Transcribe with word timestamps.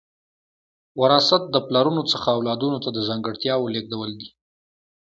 وراثت 1.01 1.43
د 1.49 1.55
پلرونو 1.67 2.01
څخه 2.11 2.27
اولادونو 2.37 2.77
ته 2.83 2.89
د 2.93 2.97
ځانګړتیاوو 3.07 3.71
لیږدول 3.73 4.11
دي 4.19 4.29